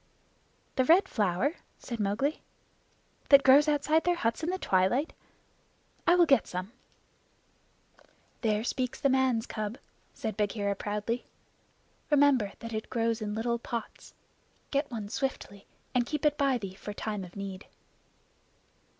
[0.77, 2.41] "The Red Flower?" said Mowgli.
[3.29, 5.13] "That grows outside their huts in the twilight.
[6.07, 6.71] I will get some."
[8.41, 9.77] "There speaks the man's cub,"
[10.15, 11.27] said Bagheera proudly.
[12.09, 14.15] "Remember that it grows in little pots.
[14.71, 17.67] Get one swiftly, and keep it by thee for time of need."